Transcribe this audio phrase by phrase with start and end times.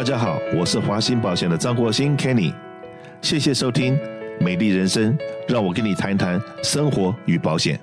[0.00, 2.54] 大家好，我是华鑫保险的张国兴 Kenny，
[3.20, 3.94] 谢谢收听
[4.40, 5.14] 《美丽人生》，
[5.46, 7.78] 让我跟你谈一谈生活与保险。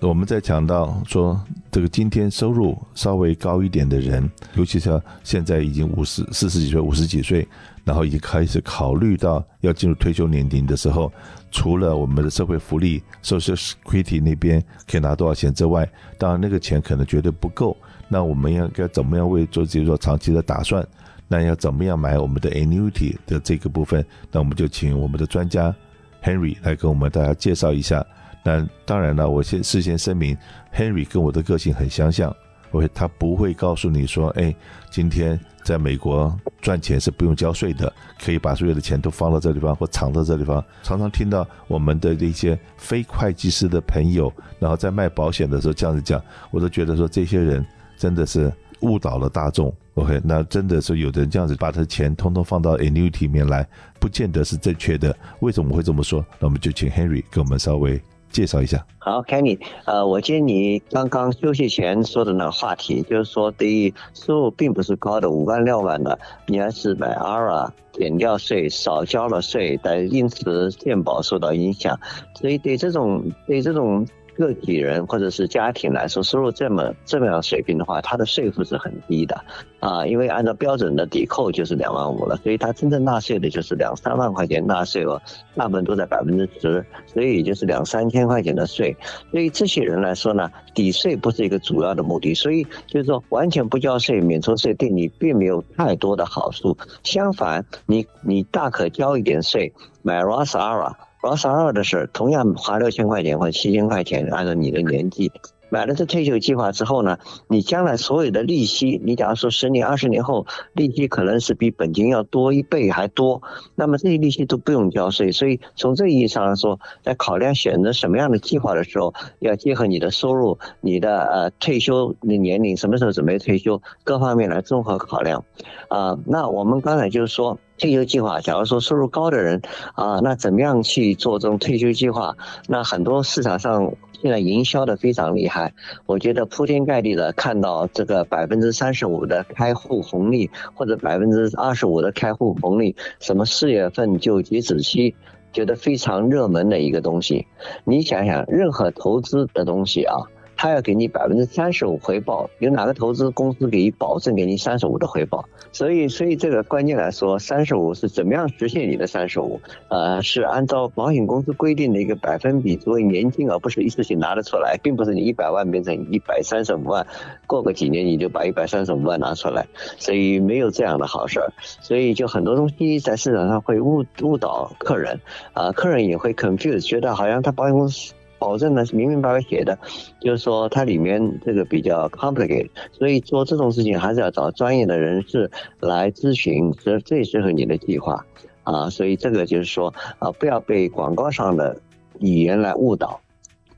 [0.00, 1.40] 我们在讲到说，
[1.72, 7.46] 这个今天收入稍微高一点的人，尤其是现在已经五十四十几岁、五十几岁，
[7.84, 11.12] 然后已经开始考虑到要进入退休年龄的时候，
[11.50, 17.76] 除了我们的社会福利 Social Security 那边可以拿多少钱之外，当然那个钱可能绝对不够。
[18.08, 20.86] 那我们要该怎么样为做自己做长期的打算？
[21.26, 24.04] 那要怎么样买我们的 Annuity 的这个部分？
[24.30, 25.74] 那我们就请我们的专家
[26.22, 28.06] Henry 来跟我们大家介绍一下。
[28.48, 30.34] 那当然了，我先事先声明
[30.74, 32.34] ，Henry 跟我的个性很相像，
[32.70, 34.56] 我会他不会告诉你说，哎，
[34.90, 40.64] 今天在美国赚钱是不用交税的，可以把所有的钱都放到这地方或藏到这地方。
[40.82, 46.18] 常常听到我们的一些非会计师的朋友，然后在卖保险的时候这样子讲，
[46.50, 47.62] 我都觉得说这些人
[47.98, 49.70] 真的是误导了大众。
[49.96, 53.68] OK，那真的是有的人这样子把他的钱通通放到 Annuity 里面来，
[54.00, 55.14] 不见得是正确的。
[55.40, 56.24] 为什么会这么说？
[56.38, 58.00] 那我们就请 Henry 给我们稍微。
[58.30, 71.98] 介绍一下，好，Kenny，呃，我接你刚刚休息前说的那个话题，就是说，对于收入并不是高的五万六万的，你还是买 IRA 减掉税，少交了税，但因此健保受到影响，
[72.34, 74.06] 所以对这种对这种。
[74.38, 79.38] 个体人或者是家庭来说，收入这么这么样水平的话，他的税负是很低的
[79.80, 85.20] 啊，因为按照标准的抵扣就是两万五了，所以他真正纳税的就是两三万块钱纳税额，
[85.56, 88.96] 大部分都在百分之十，所以也就是两三千块钱的税。
[89.32, 96.76] 对于这些人来说呢，抵税不是一个主要的目的，所以就是说完全不交税、免除税对你并没有太多的好处。
[97.02, 99.72] 相反，你你大可交一点税，
[100.02, 105.32] 买 r o s a r a r o s a r a 的是，同样花六千块钱或者七千块钱，按照你的年纪
[105.70, 113.42] 买了这退休计划之后呢，你将来所有的利息，你假如说十年、二十年后利息可能是比本金要多一倍还多，
[113.74, 115.32] 那么这些利息都不用交税。
[115.32, 125.44] 所以从这个意义上来说，在考量选择什么样的计划的时候，要结合你的收入、你的呃退休的年龄、什么时候准备退休各方面来综合考量。
[125.88, 127.58] 啊、呃，那我们刚才就是说。
[127.80, 129.62] 退休计划，假如说收入高的人
[129.94, 132.36] 啊，那怎么样去做这种退休计划？
[132.66, 135.72] 那很多市场上现在营销的非常厉害，
[136.06, 145.14] 我觉得铺天盖地的看到这个百分之三十五的开户红利，或者百分之二十五的开户红利，什么四月份就截止期，
[145.52, 147.46] 觉得非常热门的一个东西。
[147.84, 150.16] 你想想，任何投资的东西啊。
[150.58, 155.48] 他要给你百分之三十五回报，有哪个投资公司给你保证给你三十五的回报？
[155.70, 159.60] 所以，所以这个关键来说，三十五是怎么样实现你的三十五？
[159.88, 167.06] 呃，是按照保险公司规定的一个百分比作为年金，而不是一次性拿得出来，并不是你一百万变成一百三十五万，
[167.46, 169.64] 过个几年你就把一百三十五万拿出来，
[169.96, 171.52] 所以没有这样的好事儿。
[171.80, 175.20] 所以就很多东西在市场上会误误导客人，
[175.52, 178.12] 啊、呃，客人也会 confuse，觉得好像他保险公司。
[178.38, 179.78] 保证呢是明明白白写的，
[180.20, 185.50] 就是说它里面这个比较 complicated，所以做这种事情还是要找专业的人士
[185.80, 188.24] 来咨询，这最适合你的计划
[188.62, 188.88] 啊。
[188.88, 191.76] 所以这个就是说啊，不要被广告上的
[192.20, 193.20] 语言来误导。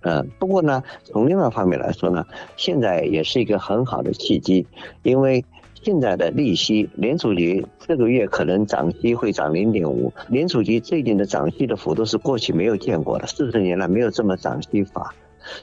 [0.02, 2.24] 嗯，不过呢，从另外一方面来说呢，
[2.56, 4.66] 现在也是一个很好的契机，
[5.02, 5.44] 因为。
[5.82, 15.14] 现在的利息，联储局这个月可能涨息会涨零点五，联储局最近的涨息的幅度是过去没有见过的，四十年来没有这么涨息法，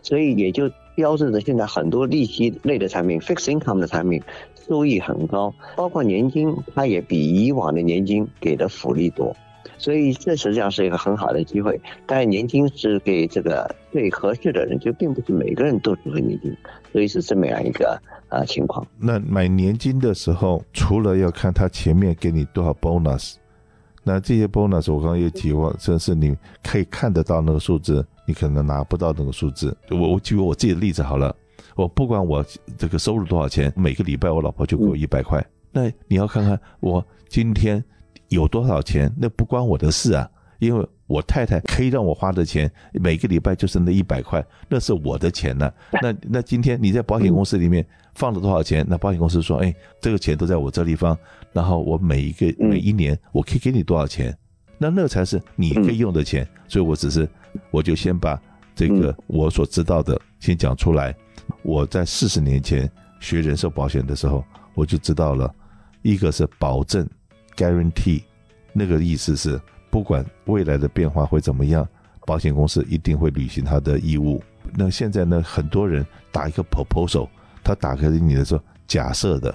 [0.01, 4.19] 所以也就标志着现在很多利息类的产品，fixed income 的产品
[4.67, 9.35] 收益很高，包括年金，它也比以往的年金给的福利多。
[9.77, 16.55] 所以这实际上是一个很好的机会，但年金是给这个最合适的人，就并不是每个人都适合年金，
[16.91, 18.85] 所以是这么样一个啊情况。
[18.97, 23.35] 那买年金的时候，除了要看他前面给你多少 bonus，
[24.03, 29.77] 那这些 bonus 我刚刚也提过，这是你可以看得到那个数字，你可能拿不到那个数字。
[29.91, 31.35] 我我举我自己的例子好了，
[31.75, 32.43] 我不管我
[32.78, 37.84] 这个收入多少钱，每个礼拜我老婆就给我一百块，那你要看看我今天。
[38.29, 39.14] 有多少钱？
[39.18, 40.29] 那不关我的事啊，
[40.59, 45.74] 因为我太太可以让我花的钱，每个礼拜就是那一百块，那是我的钱呢、啊。
[46.02, 47.85] 那那今天你在保险公司里面
[48.16, 48.85] 放了多少钱？
[48.90, 51.18] 那保险公司说，哎，这个钱都在我这地方，
[51.53, 54.38] 然后我每一个每一年我可以给你多少钱？
[54.78, 56.47] 那那才是你可以用的钱。
[56.68, 57.28] 所以我只是，
[57.72, 58.40] 我就先把
[58.76, 61.16] 这个我所知道的先讲出来。
[61.64, 62.90] 我在四十年前
[63.22, 64.44] 学人寿保险的时候，
[64.74, 65.50] 我就知道了，
[66.02, 67.08] 一个是保证。
[67.57, 68.21] Guarantee，
[68.71, 69.59] 那个意思是，
[69.89, 71.85] 不管未来的变化会怎么样，
[72.25, 74.41] 保险公司一定会履行他的义务。
[74.75, 77.27] 那现在呢，很多人打一个 proposal，
[77.63, 79.53] 他打给你的时候，假设的，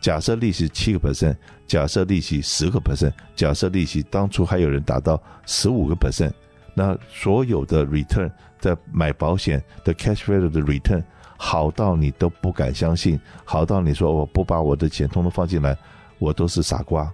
[0.00, 1.36] 假设利息七个 percent，
[1.66, 6.32] 假设利息十个 percent，假设利息当初还有人达到十五个 percent，
[6.74, 11.02] 那所有的 return 在买保险的 cash value 的 return
[11.36, 15.76] 好到你都不敢相信，好到你说我不把我的钱通通放进来，
[16.18, 17.12] 我都是傻瓜。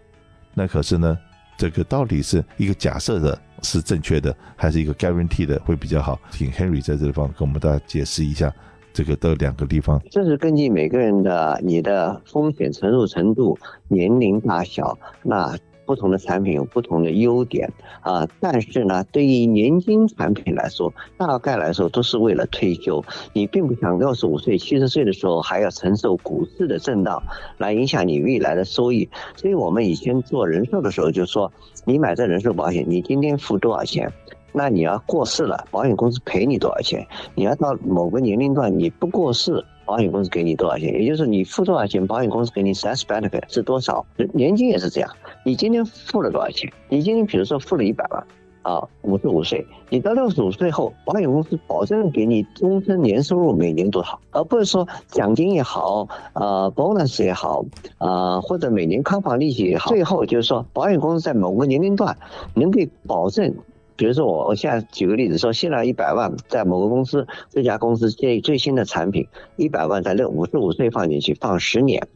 [0.55, 1.19] 那可是呢，
[1.57, 6.21] 这个到底是一个假设的，是正确的，还是一个 guarantee 的会比较好？
[6.31, 8.53] 请 Henry 在这地方跟我们大家解释一下
[8.93, 10.01] 这个的两个地方。
[10.11, 13.59] 这是根据每个人的你的风险承受程度、
[13.89, 15.57] 年龄大小，那。
[15.91, 17.69] 不同的产品有不同的优点
[18.01, 23.05] 啊，但是呢，对于年金产品来说，大概来说都是为了退休。
[23.33, 27.21] 你并不想六十五岁、七十岁的时候还要承受股市的震荡，
[27.59, 29.09] 来影响你未来的收益。
[29.35, 31.53] 所以我们以前做人寿的时候就说，
[31.85, 34.13] 你买这人寿保险，你今天付多少钱？
[34.53, 37.05] 那你要过世了，保险公司赔你多少钱？
[37.35, 39.65] 你要到某个年龄段你不过世。
[39.91, 41.03] 保险公司给你多少钱？
[41.03, 44.07] 也就是你付多少钱，保险公司给你 death benefit 是多少？
[44.33, 45.11] 年金也是这样，
[45.45, 46.73] 你今天付了多少钱？
[46.89, 48.25] 你今天比如说付了一百万，
[48.63, 57.65] 啊，五十五岁，你到六十五岁后，保险公司保证给你终身年收入每年多少，而不是说奖金也好，呃，bonus 也好，
[57.99, 62.17] 呃，或者每年康房利息也好，最后就是说保险公司在某个年龄段
[62.55, 63.53] 能给保证。
[64.01, 72.09] 比如说我，我现在举个例子说，现在一百万在某个公司，这家公司最最新的产品，一百万在六五十五岁放进去，放十年，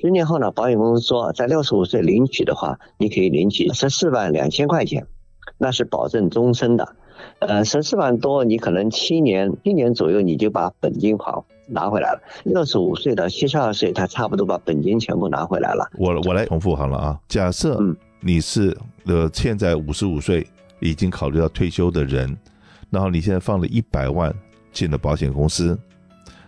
[0.00, 5.06] 十年后呢，保险公司说在六十五岁领取的话，你可以领取十四万两千块钱，
[5.58, 6.96] 那是保证终身的，
[7.40, 12.22] 呃，十四万多，你可能七年一年左右你就把本金还拿回来了。
[12.44, 15.90] 六十五岁到七十二岁，他差不多把本金全部拿回来了。
[15.98, 17.78] 我我来重复好了啊，假设
[18.20, 20.46] 你是呃现在五十五岁。
[20.80, 22.36] 已经考虑到退休的人，
[22.90, 24.34] 然后你现在放了一百万
[24.72, 25.78] 进了保险公司，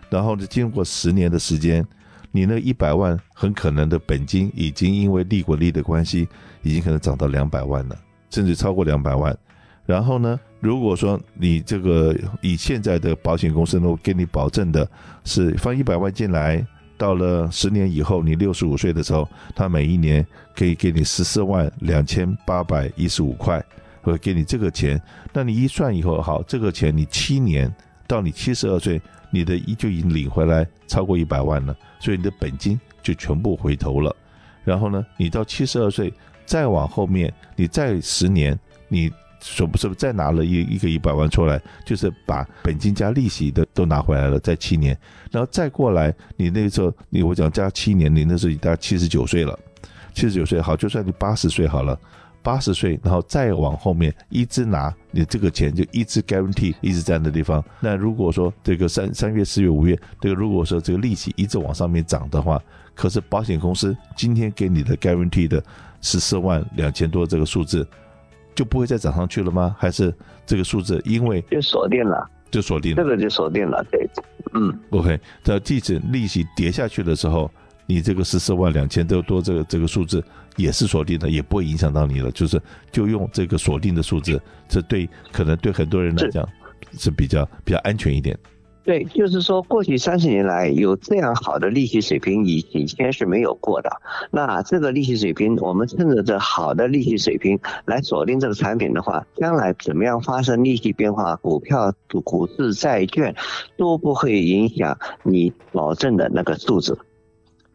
[0.09, 1.85] 然后呢，经过十年的时间，
[2.31, 6.27] 你那一百万很可能的本金已经因为利滚利的关系，
[6.61, 7.95] 已经可能涨到两百万了，
[8.29, 9.37] 甚至超过两百万。
[9.85, 14.87] 然后呢，如果说你这个以现在的保险公司能够给你保证的
[15.25, 16.65] 是放一百万进来，
[16.97, 20.25] 到了十年以后，你六十五岁的时候，他每一年
[20.55, 23.61] 可以给你十四万两千八百一十五块。
[24.01, 25.01] 会给你这个钱，
[25.31, 27.73] 那你一算以后，好，这个钱你七年
[28.07, 34.15] 到你七十二岁，你的一就已经领回来超过一百万了，所以你的本金就全部回头了。
[34.63, 36.13] 然后呢，你到七十二岁
[36.45, 38.57] 再往后面，你再十年，
[38.87, 44.97] 你说不是不是再拿了一一个一百万出来，就是把本金加利息的都拿回来了，再七年，
[45.31, 49.57] 然后再过来，你那时候你我讲加七年，你那时候大概七十九岁了，
[50.13, 51.99] 七十九岁好，就算你八十岁好了。
[52.43, 57.63] 八十岁，然后再往后面一直拿你这个钱，就一直 guarantee 一直在那地方。
[57.79, 62.61] 那如果说这个三三月、四月、五月，这个如果说这个利息一直往上面涨的话，
[62.95, 65.63] 可是保险公司今天给你的 guarantee 的
[66.01, 67.87] 十四万两千多这个数字，
[68.55, 69.75] 就不会再涨上去了吗？
[69.77, 70.13] 还是
[70.45, 74.09] 这个数字因为就锁定了，就锁定了，这个就锁定了，对，
[74.53, 75.19] 嗯，OK。
[75.43, 77.49] 在即使利息跌下去的时候。
[77.91, 80.23] 你这个十四万两千多多这个这个数字
[80.55, 82.31] 也是锁定的，也不会影响到你了。
[82.31, 82.61] 就是
[82.91, 86.47] 就用这个锁定的数字，这对可能对很多人来讲
[86.97, 88.37] 是比较比较安全一点。
[88.83, 93.91] 对，就是说过去三十年来有这样好的利息水平，以以前是没有过的。
[94.31, 101.93] 那这个利息水平，我们趁着这好的利息水平来锁定这个产品的话，将来怎么样发生利息变化，股票、
[102.23, 103.35] 股市、债券
[103.77, 106.97] 都不会影响你保证的那个数字。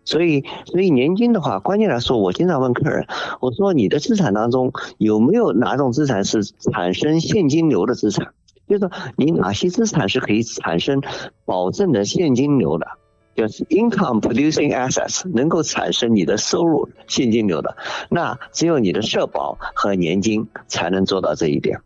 [0.06, 3.06] 所以，所以年金的话，关键来说，我经常问客人，
[3.40, 8.32] 我说你的资产当中有没有哪种资产是产生现金流的资产？
[8.68, 11.02] 就是说，你哪些资产是可以产生
[11.44, 12.86] 保证的现金流的，
[13.34, 17.76] 就是 income producing assets 能够产生你的收入现金流的，
[18.08, 21.80] 那只有你的社保和年金才能做到这一点。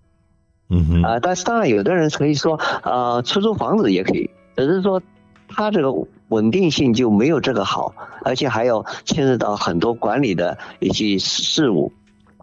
[0.69, 1.03] 嗯哼。
[1.03, 5.01] 啊，但是当然，有的人可以说，呃，出租房子也可以，只是说
[5.49, 6.07] 他这个。
[6.31, 7.95] 稳定性就没有这个好，
[8.25, 11.93] 而且还要牵涉到很多管理的一些事务，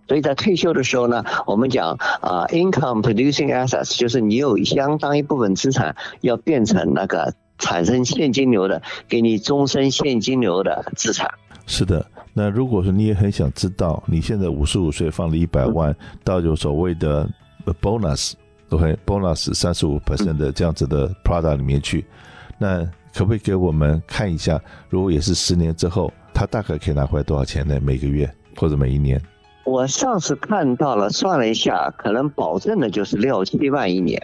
[0.08, 11.30] 所以在退休的时候呢，我们讲啊，income producing assets，就是你有相当一部分资产要变成那个产生现金流的，给你终身现金流的资产。
[11.66, 17.28] 是的，那如果说你也很想知道，你现在五十五岁放了一百万到有所谓的
[17.82, 22.06] bonus，OK，bonus 三十五 percent 的这样子的 product 里面去，
[22.58, 22.90] 那。
[23.14, 24.62] 可不可以给我们看一下？
[24.90, 27.80] 如果也是十年之后，他大概可以拿回来多少钱呢？
[27.82, 29.20] 每个月或者每一年？
[29.64, 34.22] 我上次看到了，算了一下，可能保证的就是六七万一年。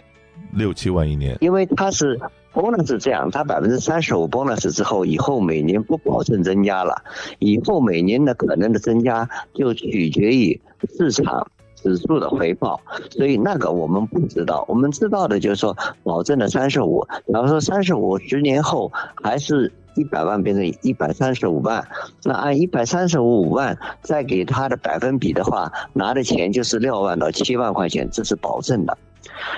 [0.52, 2.16] 六七万一年，因为它是
[2.52, 7.02] bonus 是这样，它百分之三十五 bonus 之后，以后每年不保证增加了，
[7.40, 10.60] 以后每年的可能的增加就取决于
[10.96, 11.44] 市场
[11.84, 18.90] 指数的回报，所以那个我们不知道，我们知道的就是说保证了三十五，然后说三十五十年后
[19.22, 21.86] 还是一百万变成一百三十五万，
[22.22, 28.96] 那按一百三十五万再给他的百分比的话，拿的钱就是六万到七万块钱，这是保证的。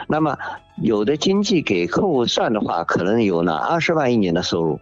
[0.08, 0.36] 那么，
[0.82, 4.80] 有的经济给客户算的话，可能有呢二十万一年的收入，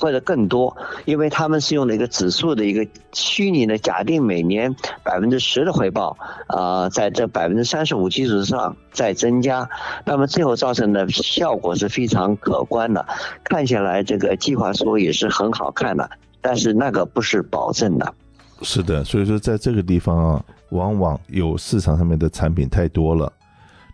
[0.00, 6.16] 或者更多，因为他们是用了一个指数的一个虚拟的假定每年百分之十的回报，
[6.46, 9.68] 啊、在这百分之三十五基础上再增加，
[10.06, 13.06] 那么最后造成的效果是非常可观的，
[13.44, 18.14] 看起来这个计划书也是很好看的，但是那个不是保证的。
[18.62, 23.30] 是的，所以说在这个地方啊，往往有市场上面的产品太多了。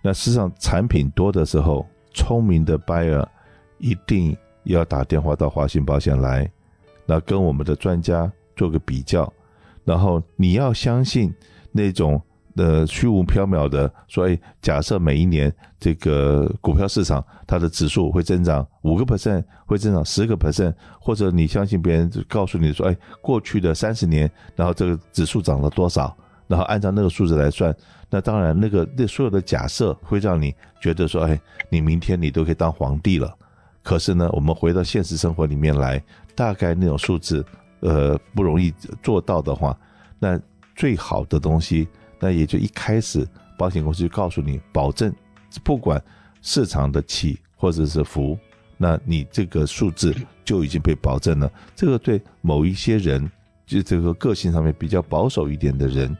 [0.02, 1.84] 那实际上产品多的时候，
[2.14, 3.26] 聪明的 buyer
[3.78, 4.36] 一定
[4.74, 6.50] 要打电话到华信保险来，
[7.04, 9.32] 那跟我们的专家做个比较，
[9.84, 11.32] 然后你要相信
[11.72, 12.20] 那种
[12.56, 26.16] 呃虚无缥缈的说，哎，假设每一年这个股票市场它的指数会增长五个 percent，会增长十个 percent，或者你相信别人告诉你说，哎，过去的三十年，然后这个指数涨了多少？
[26.48, 27.74] 然后按照那个数字来算，
[28.08, 33.36] 那当然那个那所有的假设会让你觉得说，哎，你明天你都可以当皇帝了。
[33.86, 36.02] 可是呢，我们回到现实生活里面来，
[36.34, 37.46] 大概那种数字，
[37.78, 39.78] 呃，不容易做到的话，
[40.18, 40.36] 那
[40.74, 41.86] 最好的东西，
[42.18, 43.24] 那也就一开始
[43.56, 45.14] 保险公司就告诉你，保证
[45.62, 46.02] 不管
[46.42, 48.36] 市场的起或者是伏，
[48.76, 50.12] 那你这个数字
[50.44, 51.48] 就已经被保证了。
[51.76, 53.30] 这个对某一些人，
[53.66, 56.16] 就这个个性上面比较保守一点的人。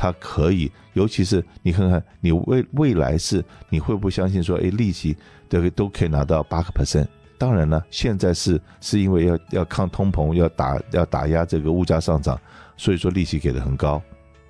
[0.00, 5.16] 它可以，尤其是你看看，你未未来是你会不相信说，哎，利息
[5.48, 7.08] 这个都可以拿到八个 percent？
[7.36, 12.40] 当然了，现在是是因为要要抗通膨，要打要打压这个物价上涨，
[12.76, 14.00] 所以说利息给的很高。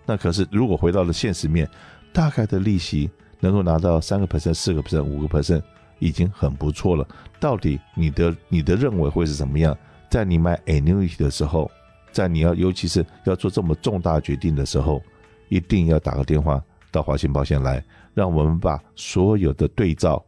[0.05, 1.67] 那可是如果回到了现实面，
[2.13, 5.63] 大概的利息能够拿到三个 percent、四个 percent、五个 percent，
[5.99, 7.09] 已经很不错了。
[7.41, 9.75] 到底你的你的认为会是怎么样？
[10.11, 11.71] 在你买 annuity 的时候，
[12.13, 15.03] 在你要尤其是要做这么重大决定的时候。
[15.49, 17.83] 一定要打个电话到华信保险来，
[18.15, 20.25] 让我们把所有的对照，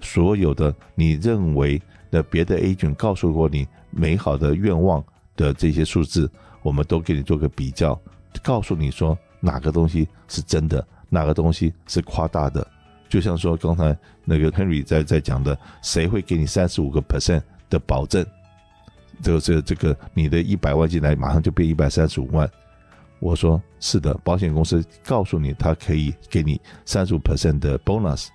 [0.00, 5.04] 所有的你认为的别的 agent 告诉过你美好的愿望
[5.36, 6.30] 的这些数字，
[6.62, 8.00] 我们都给你做个比较，
[8.42, 12.66] 告诉你说哪个东西是真的，哪个东西是夸大的。
[13.08, 18.24] 就像说刚才那个 Henry 在在讲的，谁会给你三十五个 percent 的保证？
[19.22, 22.50] 这个这个这个，你的一百万进来马上就变一百三十五万。
[23.24, 28.28] 我说是的，保险公司告诉你，他可以给你三十五 percent 的 bonus，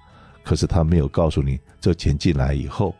[0.43, 2.95] 可是他没有告诉你，这钱进来以后，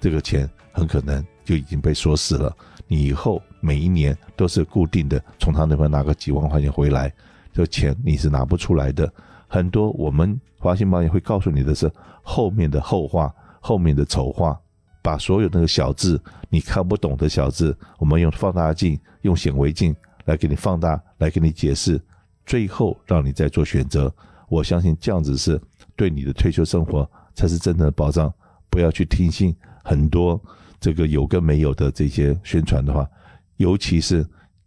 [0.00, 2.56] 这个钱很可能就已经被锁死了。
[2.86, 7.12] 你以后每一年都是固定的从他那边拿个几万块钱回来，
[7.52, 9.12] 这钱你是拿不出来的。
[9.46, 14.58] 很多我们华信保险会告诉你的是后面的后话，后面的丑话，
[15.02, 19.94] 把所有那个小字你看不懂的小字，我们用放大镜，用显微镜。
[20.24, 22.00] 来给你放大，来给你解释，
[22.46, 24.12] 最后让你再做选择。
[24.48, 25.60] 我相信这样子是
[25.96, 28.32] 对你的退休生活才是真正的保障。
[28.70, 29.54] 不要去听信
[29.84, 30.40] 很多
[30.80, 33.08] 这个有跟没有的这些宣传的话，
[33.56, 34.26] 尤其是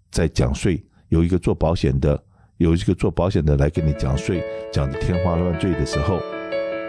[0.09, 2.21] 在讲税，有一个做保险的，
[2.57, 6.19] 有一个做保险的来跟你讲税，讲的天花乱坠的时候，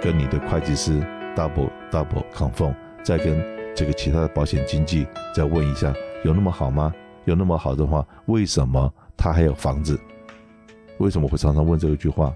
[0.01, 1.01] 跟你的会计师
[1.37, 3.45] double double confirm，再跟
[3.75, 5.93] 这个其他的保险经纪再问一下，
[6.25, 6.95] 有那么好吗？
[7.29, 10.01] 有那么好的话，为什么他还有房子？
[10.97, 12.35] 为什么会常常问这一句话？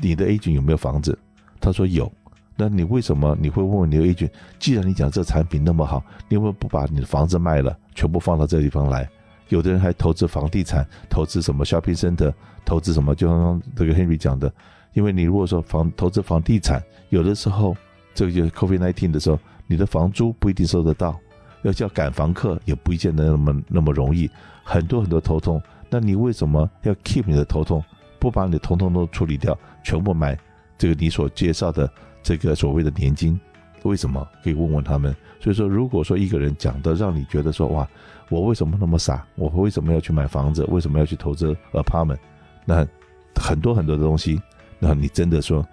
[0.00, 1.18] 你的 agent 有没有房子？
[1.60, 2.10] 他说有。
[2.54, 4.30] 那你为什么你会问问你的 agent？
[4.60, 9.08] 既然你讲这产品那么好，你为什么不把你的房子卖了，全部放到这地方来？
[9.48, 12.32] 有的人还投资房地产，投资什么 shopping center，
[12.64, 13.14] 投资什么？
[13.14, 14.52] 就刚刚这个 Henry 讲的，
[14.92, 17.76] 因为你如果说房投资房地产，有的时候
[18.14, 21.18] 这个就是 COVID nineteen 的时候，你的房租不一定收得到。
[21.62, 24.30] 要叫赶房客也不见得那么那么容易，
[24.62, 25.62] 很多很多头痛。
[25.88, 27.82] 那你为什么要 keep 你的头痛，
[28.18, 30.38] 不把你的头痛都处理掉，全部买
[30.78, 31.90] 这个你所介绍的
[32.22, 33.38] 这个所谓的年金？
[33.82, 34.26] 为什么？
[34.42, 35.14] 可以问问他们。
[35.40, 37.88] 所以说，如果说一个人讲的让你觉得说哇，
[38.28, 39.26] 我为什么那么傻？
[39.34, 40.64] 我为什么要去买房子？
[40.68, 42.18] 为什么要去投资 apartment？
[42.64, 42.86] 那
[43.34, 44.40] 很多很多的东西，
[44.78, 45.66] 那你真的说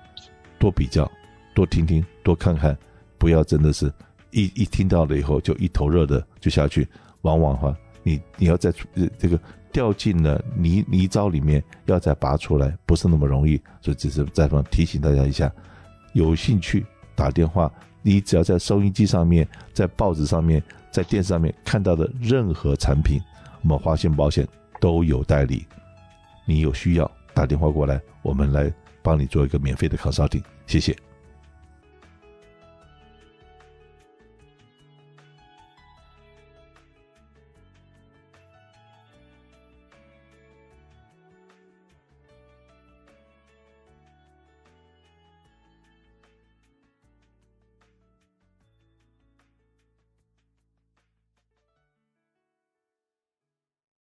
[0.57, 1.09] 多比较，
[1.53, 2.75] 多听听，多看看，
[3.17, 3.93] 不要真的是。
[4.31, 6.87] 一一听到了以后，就一头热的就下去，
[7.21, 8.73] 往往哈，你你要在
[9.17, 9.39] 这个
[9.71, 13.59] 掉进了泥泥沼里面，要再拔出来，不是那么容易。
[13.81, 15.51] 所以只是再方提醒大家一下，
[16.13, 17.71] 有兴趣打电话
[18.01, 23.19] 你只要在收音机上面、在报纸上面、在电视上面看到的任何产品，
[23.61, 24.47] 我们华信保险
[24.79, 25.65] 都有代理。
[26.45, 30.43] 你有需要打电话过来，我们来帮你做一个免费的 consulting。
[30.65, 30.95] 谢谢。